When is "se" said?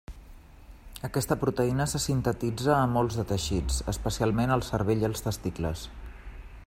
1.91-2.01